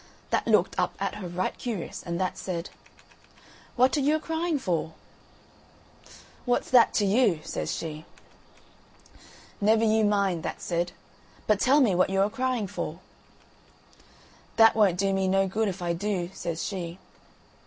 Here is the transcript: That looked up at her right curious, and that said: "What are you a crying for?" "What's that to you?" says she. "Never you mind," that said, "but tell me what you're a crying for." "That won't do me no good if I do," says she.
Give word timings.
That 0.31 0.47
looked 0.47 0.79
up 0.79 0.95
at 0.99 1.13
her 1.17 1.27
right 1.27 1.55
curious, 1.55 2.01
and 2.01 2.19
that 2.19 2.35
said: 2.35 2.71
"What 3.75 3.95
are 3.95 3.99
you 3.99 4.15
a 4.15 4.19
crying 4.19 4.57
for?" 4.57 4.93
"What's 6.43 6.71
that 6.71 6.91
to 6.95 7.05
you?" 7.05 7.41
says 7.43 7.71
she. 7.71 8.05
"Never 9.61 9.83
you 9.85 10.03
mind," 10.03 10.41
that 10.41 10.59
said, 10.59 10.93
"but 11.45 11.59
tell 11.59 11.81
me 11.81 11.93
what 11.93 12.09
you're 12.09 12.23
a 12.23 12.29
crying 12.31 12.65
for." 12.65 12.99
"That 14.55 14.73
won't 14.73 14.97
do 14.97 15.13
me 15.13 15.27
no 15.27 15.45
good 15.47 15.67
if 15.67 15.83
I 15.83 15.93
do," 15.93 16.31
says 16.33 16.63
she. 16.65 16.97